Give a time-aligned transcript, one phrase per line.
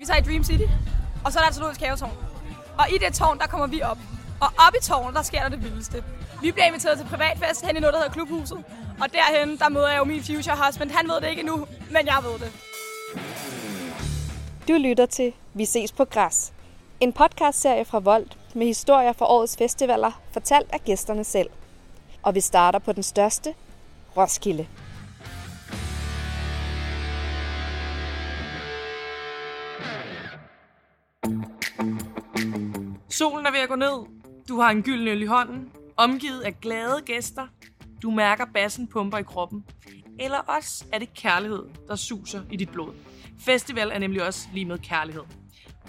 [0.00, 0.64] Vi tager i Dream City,
[1.24, 2.16] og så er der altså et zoologisk havetårn.
[2.78, 3.98] Og i det tårn, der kommer vi op.
[4.40, 6.04] Og op i tårnet, der sker der det vildeste.
[6.42, 8.58] Vi bliver inviteret til privatfest hen i noget, der hedder Klubhuset.
[9.02, 10.90] Og derhen, der møder jeg jo min future husband.
[10.90, 12.52] Han ved det ikke endnu, men jeg ved det.
[14.68, 16.52] Du lytter til Vi ses på græs.
[17.00, 21.50] En podcastserie fra Volt med historier fra årets festivaler, fortalt af gæsterne selv.
[22.22, 23.54] Og vi starter på den største,
[24.16, 24.66] Roskilde.
[33.20, 34.06] Solen er ved at gå ned.
[34.48, 35.72] Du har en gylden øl i hånden.
[35.96, 37.46] Omgivet af glade gæster.
[38.02, 39.64] Du mærker bassen pumper i kroppen.
[40.20, 42.92] Eller også er det kærlighed, der suser i dit blod.
[43.40, 45.22] Festival er nemlig også lige med kærlighed.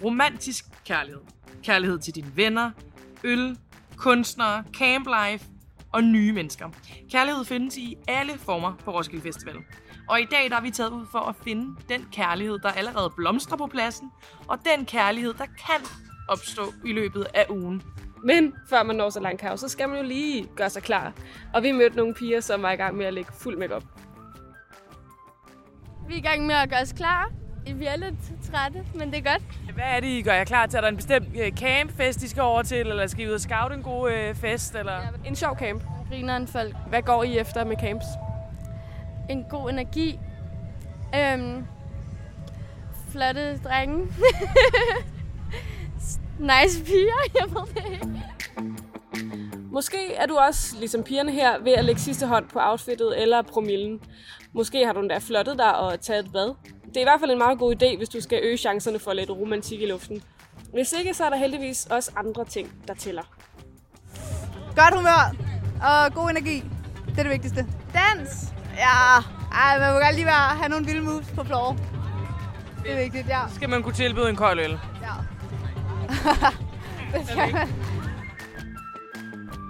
[0.04, 1.22] Romantisk kærlighed.
[1.64, 2.72] Kærlighed til dine venner,
[3.24, 3.58] øl,
[3.96, 5.46] kunstnere, camplife
[5.92, 6.70] og nye mennesker.
[7.12, 9.56] Kærlighed findes i alle former på Roskilde Festival.
[10.10, 13.10] Og i dag der er vi taget ud for at finde den kærlighed, der allerede
[13.10, 14.12] blomstrer på pladsen,
[14.48, 15.88] og den kærlighed, der kan
[16.32, 17.84] opstå i løbet af ugen.
[18.24, 21.14] Men før man når så langt kav, så skal man jo lige gøre sig klar.
[21.54, 23.84] Og vi mødte nogle piger, som var i gang med at lægge fuld makeup.
[26.08, 27.32] Vi er i gang med at gøre os klar.
[27.76, 28.16] Vi er lidt
[28.52, 29.44] trætte, men det er godt.
[29.74, 30.78] Hvad er det, I gør jer klar til?
[30.78, 33.42] Er der en bestemt øh, campfest, I skal over til, eller skal I ud og
[33.42, 34.76] scout en god øh, fest?
[34.76, 35.00] Eller?
[35.26, 35.84] En sjov camp.
[36.10, 36.76] Griner en folk.
[36.90, 38.06] Hvad går I efter med camps?
[39.30, 40.20] En god energi.
[41.16, 41.66] Øhm,
[43.12, 44.08] flotte drenge.
[46.42, 48.08] nice piger, jeg ved det ikke.
[49.72, 53.42] Måske er du også, ligesom pigerne her, ved at lægge sidste hånd på outfittet eller
[53.42, 54.02] promillen.
[54.54, 56.54] Måske har du endda flottet dig og taget et bad.
[56.88, 59.14] Det er i hvert fald en meget god idé, hvis du skal øge chancerne for
[59.14, 60.24] lidt romantik i luften.
[60.74, 63.24] Hvis ikke, så er der heldigvis også andre ting, der tæller.
[64.76, 65.36] Godt humør
[65.84, 66.64] og god energi.
[67.10, 67.66] Det er det vigtigste.
[67.94, 68.54] Dans!
[68.78, 69.18] Ja,
[69.54, 71.78] ej, man må godt lige være, have nogle vilde moves på floor.
[72.84, 73.40] Det er vigtigt, ja.
[73.56, 74.72] Skal man kunne tilbyde en kold øl?
[75.02, 75.14] ja.
[77.14, 77.70] Det skal man.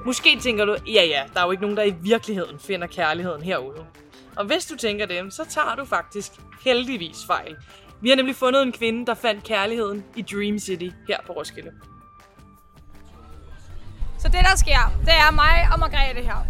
[0.06, 3.44] Måske tænker du, ja ja, der er jo ikke nogen, der i virkeligheden finder kærligheden
[3.44, 3.86] herude.
[4.36, 6.32] Og hvis du tænker det, så tager du faktisk
[6.66, 7.56] heldigvis fejl.
[8.02, 11.72] Vi har nemlig fundet en kvinde, der fandt kærligheden i Dream City her på Roskilde.
[14.20, 16.46] Så det, der sker, det er mig og Margrethe her.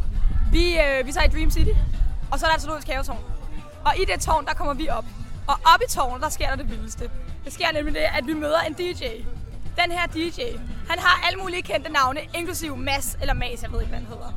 [0.51, 1.71] Vi, øh, vi så i Dream City,
[2.31, 3.23] og så er der et zoologisk havetårn.
[3.85, 5.05] Og i det tårn, der kommer vi op.
[5.47, 7.11] Og op i tårnet, der sker der det vildeste.
[7.45, 9.03] Det sker nemlig det, at vi møder en DJ.
[9.75, 10.41] Den her DJ,
[10.89, 14.07] han har alle mulige kendte navne, inklusive Mass eller Mas, jeg ved ikke, hvad han
[14.07, 14.31] hedder.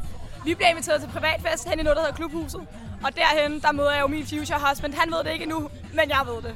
[0.45, 2.61] Vi bliver inviteret til privatfest hen i noget, der hedder Klubhuset.
[3.05, 4.95] Og derhen, der møder jeg jo min future husband.
[4.95, 6.55] Han ved det ikke endnu, men jeg ved det.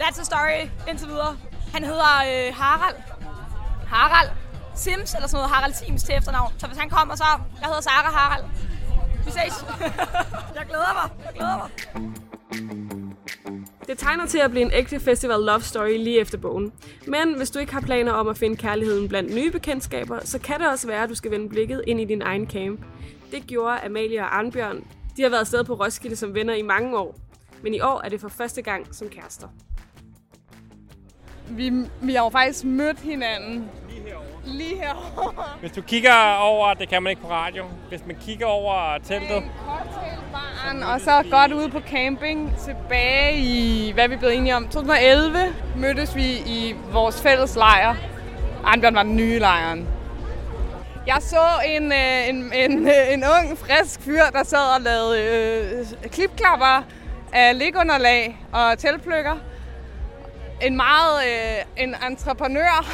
[0.00, 1.36] That's a story indtil videre.
[1.74, 2.96] Han hedder øh, Harald.
[3.86, 4.30] Harald
[4.74, 6.52] Sims, eller sådan noget, Harald Sims til efternavn.
[6.58, 7.24] Så hvis han kommer, så...
[7.60, 8.44] Jeg hedder Sara Harald.
[9.24, 9.64] Vi ses.
[10.56, 11.24] jeg glæder mig.
[11.24, 12.25] Jeg glæder mig.
[13.86, 16.72] Det tegner til at blive en ægte festival love story lige efter bogen.
[17.06, 20.60] Men hvis du ikke har planer om at finde kærligheden blandt nye bekendtskaber, så kan
[20.60, 22.80] det også være, at du skal vende blikket ind i din egen camp.
[23.30, 24.84] Det gjorde Amalie og Arnbjørn.
[25.16, 27.18] De har været afsted på Roskilde som venner i mange år.
[27.62, 29.48] Men i år er det for første gang som kærester.
[31.48, 31.72] Vi,
[32.02, 33.70] vi har jo faktisk mødt hinanden.
[34.46, 35.44] Lige herovre.
[35.60, 39.42] Hvis du kigger over, det kan man ikke på radio, hvis man kigger over teltet,
[40.66, 45.38] barn, og så godt ude på camping tilbage i, hvad vi blev enige om, 2011
[45.76, 47.94] mødtes vi i vores fælles lejr.
[48.64, 49.88] Arnbjørn var den nye lejren.
[51.06, 55.22] Jeg så en, øh, en, en, øh, en ung, frisk fyr, der sad og lavede
[55.22, 56.82] øh, klipklapper
[57.32, 59.36] af ligunderlag og teltpløkker.
[60.62, 62.86] En meget øh, en entreprenør.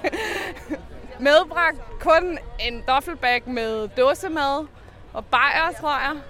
[1.26, 4.66] Medbragt kun en duffelbag med dåsemad
[5.12, 6.20] og bajer, tror jeg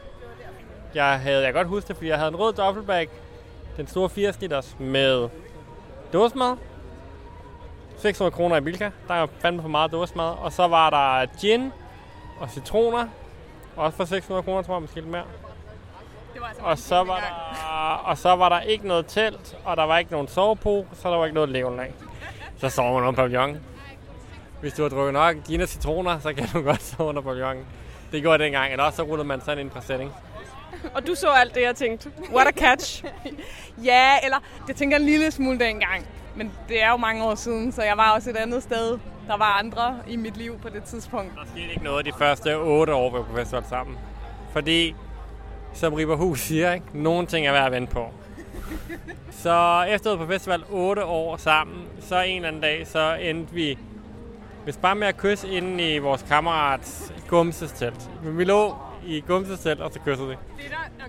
[0.94, 3.08] jeg havde jeg godt huske det, fordi jeg havde en rød duffelbag,
[3.76, 5.28] den store 80 liters med
[6.12, 6.56] dåsemad.
[7.98, 8.90] 600 kroner i Bilka.
[9.08, 10.34] Der er fandme for meget dåsemad.
[10.38, 11.72] Og så var der gin
[12.40, 13.06] og citroner.
[13.76, 15.24] Også for 600 kroner, tror jeg, måske lidt mere.
[16.60, 20.12] Og så, var der, og så var der ikke noget telt, og der var ikke
[20.12, 21.92] nogen sovepose, så der var ikke noget levende af.
[22.58, 23.58] Så sover man under pavillon.
[24.60, 27.66] Hvis du har drukket nok gin og citroner, så kan du godt sove under pavillonen.
[28.12, 30.12] Det gjorde jeg dengang, eller også så rullede man sådan en præsending.
[30.94, 32.10] Og du så alt det, jeg tænkte.
[32.34, 33.04] What a catch.
[33.84, 34.36] Ja, eller
[34.66, 36.06] det tænker jeg en lille smule dengang.
[36.36, 38.98] Men det er jo mange år siden, så jeg var også et andet sted.
[39.28, 41.34] Der var andre i mit liv på det tidspunkt.
[41.34, 43.96] Der skete ikke noget de første otte år, vi var på festival sammen.
[44.52, 44.94] Fordi,
[45.72, 46.86] som Riberhus siger, ikke?
[46.94, 48.06] nogle ting er værd at vente på.
[49.30, 53.54] Så efter at på festival 8 år sammen, så en eller anden dag, så endte
[53.54, 53.78] vi
[54.64, 58.10] hvis bare med at kysse inde i vores kammerats Gumses telt.
[58.24, 58.76] Men vi lå
[59.06, 60.34] i Gumses telt, og så kyssede vi.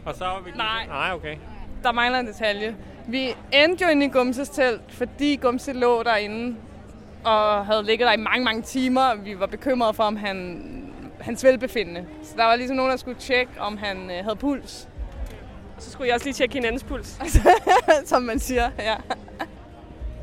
[0.06, 0.52] Og så var vi.
[0.56, 0.86] Nej.
[0.88, 1.38] Nej, okay.
[1.84, 2.76] Der mangler en detalje.
[3.08, 6.58] Vi endte jo inde i Gumses telt, fordi Gumse lå derinde
[7.26, 9.16] og havde ligget der i mange, mange timer.
[9.16, 10.64] Vi var bekymrede for, om han,
[11.20, 12.06] hans velbefindende.
[12.24, 14.88] Så der var ligesom nogen, der skulle tjekke, om han øh, havde puls.
[15.80, 17.20] Så skulle jeg også lige tjekke hinandens puls.
[18.06, 18.96] som man siger, ja.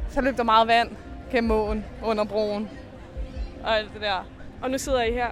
[0.09, 0.91] Så løb der meget vand
[1.33, 2.71] gennem åen under broen.
[3.65, 4.27] Og alt det der.
[4.63, 5.29] Og nu sidder I her.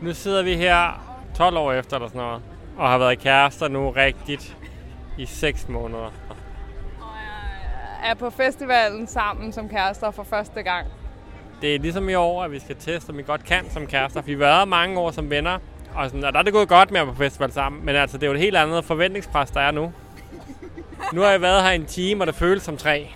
[0.00, 2.42] Nu sidder vi her 12 år efter eller sådan noget,
[2.76, 4.56] og har været kærester nu rigtigt
[5.18, 6.12] i 6 måneder.
[8.04, 10.86] Er på festivalen sammen som kærester for første gang.
[11.60, 14.20] Det er ligesom i år, at vi skal teste, om vi godt kan som kærester.
[14.20, 15.58] For vi har været mange år som venner,
[15.94, 17.86] og, sådan, og der er det gået godt med at på festival sammen.
[17.86, 19.92] Men altså, det er jo et helt andet forventningspres, der er nu.
[21.12, 23.10] Nu har jeg været her en time, og det føles som tre.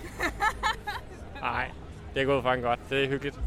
[1.41, 1.65] Nej,
[2.13, 2.79] det er gået en godt.
[2.89, 3.39] Det er hyggeligt.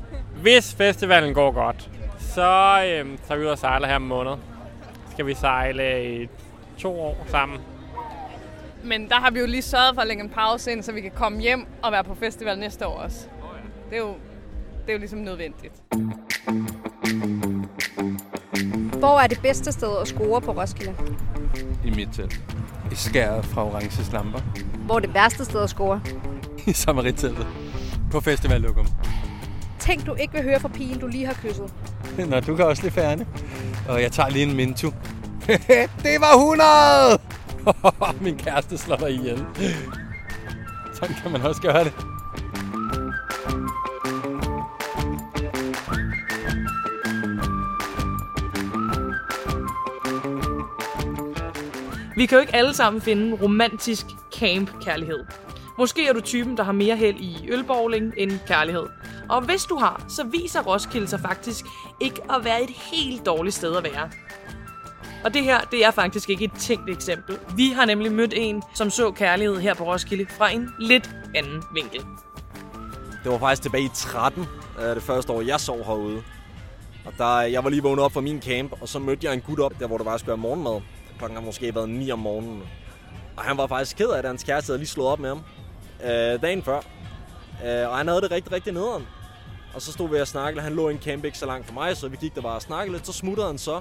[0.43, 4.33] Hvis festivalen går godt, så, øhm, så er vi ude og sejle her om måned.
[5.12, 6.29] Skal vi sejle i
[6.79, 7.59] to år sammen.
[8.85, 11.00] Men der har vi jo lige sørget for at lægge en pause ind, så vi
[11.00, 13.29] kan komme hjem og være på festival næste år også.
[13.91, 14.14] Det er jo,
[14.82, 15.73] det er jo ligesom nødvendigt.
[18.99, 20.94] Hvor er det bedste sted at score på Roskilde?
[21.85, 22.41] i mit telt.
[22.93, 24.41] I skæret fra orange lamper.
[24.87, 26.00] Hvor er det værste sted at score?
[26.67, 27.47] I samariteltet.
[28.11, 28.87] På festivallokum.
[29.79, 31.73] Tænk, du ikke vil høre fra pigen, du lige har kysset.
[32.29, 33.26] Nå, du kan også lige færdig.
[33.88, 34.90] Og jeg tager lige en mintu.
[36.05, 38.20] det var 100!
[38.25, 39.46] Min kæreste slår dig ihjel.
[40.94, 41.93] Sådan kan man også gøre det.
[52.17, 54.06] Vi kan jo ikke alle sammen finde romantisk
[54.38, 55.25] camp-kærlighed.
[55.79, 58.87] Måske er du typen, der har mere held i ølbowling end kærlighed.
[59.29, 61.65] Og hvis du har, så viser Roskilde sig faktisk
[62.01, 64.11] ikke at være et helt dårligt sted at være.
[65.25, 67.39] Og det her, det er faktisk ikke et tænkt eksempel.
[67.57, 71.63] Vi har nemlig mødt en, som så kærlighed her på Roskilde fra en lidt anden
[71.75, 72.01] vinkel.
[73.25, 74.47] Det var faktisk tilbage i 13,
[74.79, 76.23] øh, det første år, jeg sov herude.
[77.05, 79.41] Og der, jeg var lige vågnet op fra min camp, og så mødte jeg en
[79.41, 80.81] gut op, der hvor der var skulle være morgenmad.
[81.19, 82.63] Klokken har måske været 9 om morgenen.
[83.37, 85.43] Og han var faktisk ked af, at hans kæreste havde lige slået op med ham
[86.05, 86.81] øh, dagen før.
[87.64, 89.06] Øh, og han havde det rigtig, rigtig nederen.
[89.75, 91.67] Og så stod vi og snakkede, og han lå i en camp ikke så langt
[91.67, 93.06] fra mig, så vi gik der bare og snakkede lidt.
[93.06, 93.81] Så smuttede han så.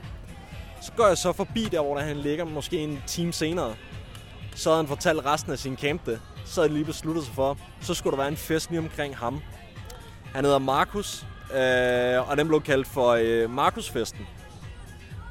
[0.81, 3.75] Så går jeg så forbi der, hvor der han ligger, måske en time senere.
[4.55, 6.21] Så havde han fortalt resten af sin camp det.
[6.45, 9.17] Så havde de lige besluttet sig for, så skulle der være en fest lige omkring
[9.17, 9.41] ham.
[10.33, 14.27] Han hedder Markus, øh, og den blev kaldt for øh, Markusfesten.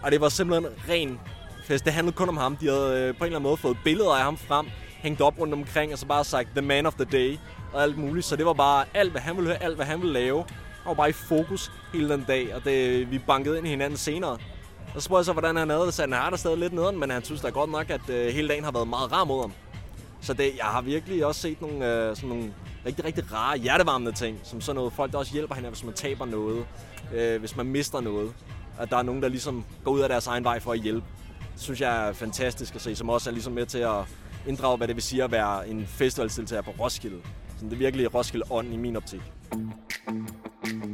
[0.03, 1.21] Og det var simpelthen ren
[1.65, 1.85] fest.
[1.85, 2.57] Det handlede kun om ham.
[2.57, 4.67] De havde øh, på en eller anden måde fået billeder af ham frem,
[5.03, 7.39] hængt op rundt omkring, og så bare sagt, the man of the day,
[7.73, 8.27] og alt muligt.
[8.27, 10.45] Så det var bare alt, hvad han ville høre, alt, hvad han ville lave.
[10.83, 13.97] Han var bare i fokus hele den dag, og det, vi bankede ind i hinanden
[13.97, 14.39] senere.
[14.95, 16.73] Og så spurgte jeg så, hvordan han havde det, så han har der stadig lidt
[16.73, 19.25] nederen, men han synes da godt nok, at øh, hele dagen har været meget rar
[19.25, 19.53] mod ham.
[20.21, 22.55] Så det, jeg har virkelig også set nogle, øh, sådan nogle
[22.87, 25.95] rigtig, rigtig rare, hjertevarmende ting, som sådan noget folk, der også hjælper hinanden, hvis man
[25.95, 26.67] taber noget,
[27.15, 28.33] øh, hvis man mister noget.
[28.79, 31.07] At der er nogen, der ligesom går ud af deres egen vej for at hjælpe.
[31.55, 34.05] Det synes jeg er fantastisk at se, som også er ligesom med til at
[34.47, 37.23] inddrage, hvad det vil sige at være en festivalsdeltager på Roskilde.
[37.59, 39.21] Så det er virkelig Roskilde ånd i min optik.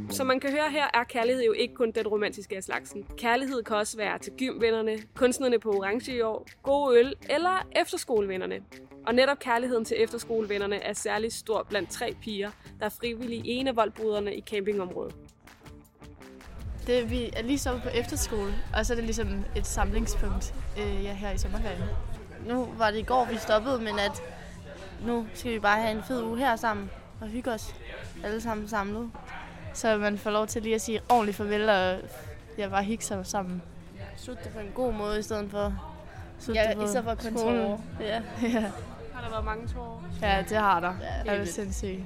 [0.09, 3.05] Som man kan høre her, er kærlighed jo ikke kun den romantiske af slagsen.
[3.17, 8.59] Kærlighed kan også være til gymvennerne, kunstnerne på Orange i år, gode øl eller efterskolevennerne.
[9.07, 13.49] Og netop kærligheden til efterskolevennerne er særlig stor blandt tre piger, der er frivillige i
[13.49, 15.15] en af voldbruderne i campingområdet.
[16.87, 21.03] Det, vi er lige så på efterskole, og så er det ligesom et samlingspunkt øh,
[21.03, 21.83] ja, her i sommerferien.
[22.45, 24.21] Nu var det i går, vi stoppede, men at
[25.05, 26.89] nu skal vi bare have en fed uge her sammen
[27.21, 27.75] og hygge os
[28.23, 29.11] alle sammen samlet.
[29.73, 31.99] Så man får lov til lige at sige ordentligt farvel og
[32.57, 33.61] ja, bare hygge sig sammen.
[34.17, 35.73] Slutte det på en god måde i stedet for
[36.39, 37.77] slutte Ja, i stedet for kun tårer.
[37.99, 38.49] Ja, ja.
[39.13, 40.03] Har der været mange tårer?
[40.21, 40.93] ja, det har der.
[41.25, 41.99] Ja, Ja, det er sindssygt.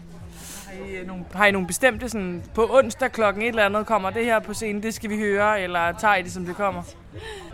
[0.67, 3.85] Har I, øh, nogle, har I nogle bestemte, sådan, på onsdag klokken et eller andet,
[3.85, 6.55] kommer det her på scenen, det skal vi høre, eller tager I det, som det
[6.55, 6.83] kommer?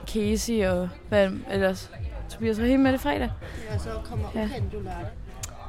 [0.08, 1.92] Casey og hvad ellers?
[2.30, 3.32] Tobias Rahim med det fredag.
[3.74, 4.50] Og så kommer Ja.
[4.72, 5.08] du lørdag.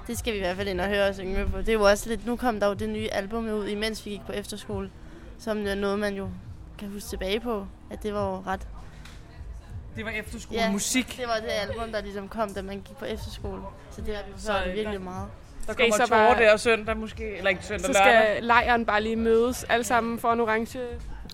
[0.06, 1.58] Det skal vi i hvert fald ind og høre og synge med på.
[1.58, 4.10] Det er jo også lidt, nu kom der jo det nye album ud, imens vi
[4.10, 4.90] gik på efterskole,
[5.38, 6.28] som er noget, man jo
[6.78, 8.68] kan huske tilbage på, at det var jo ret...
[9.96, 11.16] Det var efterskole Ja, musik.
[11.16, 13.62] Det var det album, der ligesom kom, da man gik på efterskole.
[13.90, 15.28] Så det har vi Så, hørt øh, virkelig meget.
[15.66, 18.34] Der Skal I kommer så bare- der søndag måske, eller ikke søndag, Så lørdag.
[18.34, 20.78] skal lejren bare lige mødes alle sammen for en orange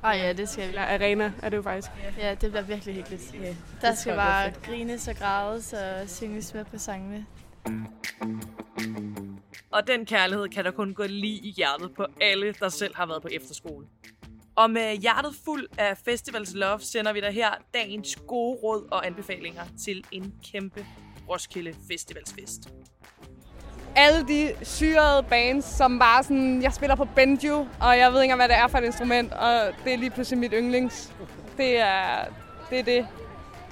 [0.05, 0.69] Ah ja, det skal vi.
[0.69, 1.91] eller arena, er det jo faktisk.
[2.19, 3.35] Ja, det bliver virkelig hyggeligt.
[3.43, 7.27] Ja, Der skal bare grines og grædes og synges med på sangene.
[9.71, 13.07] Og den kærlighed kan der kun gå lige i hjertet på alle, der selv har
[13.07, 13.87] været på efterskole.
[14.57, 19.07] Og med hjertet fuld af Festivals Love sender vi dig her dagens gode råd og
[19.07, 20.87] anbefalinger til en kæmpe
[21.29, 22.69] Roskilde Festivalsfest
[23.97, 28.35] alle de syrede bands, som bare sådan, jeg spiller på banjo, og jeg ved ikke
[28.35, 29.51] hvad det er for et instrument, og
[29.85, 31.13] det er lige pludselig mit yndlings.
[31.57, 32.25] Det er
[32.71, 33.07] det, er det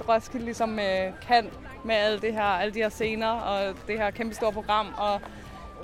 [0.09, 1.47] Roskilde ligesom øh, kan
[1.85, 5.21] med alle, det her, alle de her scener, og det her kæmpe store program, og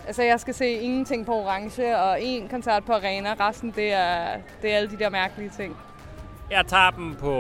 [0.08, 3.36] Altså, jeg skal se ingenting på Orange, og en koncert på Arena.
[3.40, 5.78] Resten, det er, det er alle de der mærkelige ting.
[6.52, 7.36] Jeg tager dem på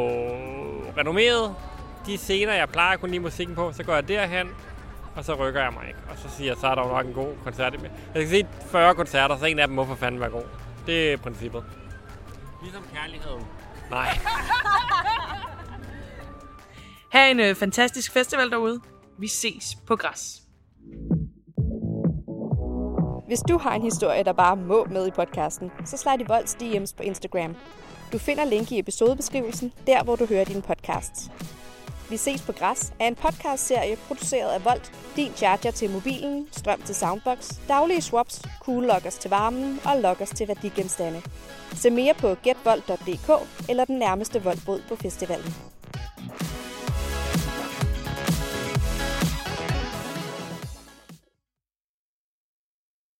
[0.97, 1.55] renommeret.
[2.05, 4.47] De scener, jeg plejer at kunne lide musikken på, så går jeg derhen,
[5.19, 5.99] og så rykker jeg mig ikke.
[6.11, 7.73] Og så siger jeg, så er der jo nok en god koncert.
[7.73, 10.43] Jeg skal se 40 koncerter, så en af dem må for fanden være god.
[10.85, 11.63] Det er princippet.
[12.61, 13.45] Ligesom kærligheden.
[13.89, 14.07] Nej.
[17.13, 18.81] Ha' en øh, fantastisk festival derude.
[19.17, 20.41] Vi ses på græs.
[23.27, 26.55] Hvis du har en historie, der bare må med i podcasten, så slide i Volds
[26.55, 27.55] DM's på Instagram.
[28.13, 31.31] Du finder link i episodebeskrivelsen, der hvor du hører din podcast.
[32.09, 36.81] Vi ses på græs er en podcastserie produceret af Volt, din charger til mobilen, strøm
[36.81, 41.21] til soundbox, daglige swaps, cool lockers til varmen og lockers til værdigenstande.
[41.75, 43.29] Se mere på getvolt.dk
[43.69, 45.68] eller den nærmeste voldbod på festivalen.